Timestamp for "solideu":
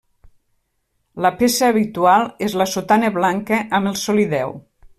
4.07-4.57